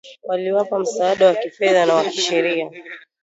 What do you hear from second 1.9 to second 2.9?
wa kisheria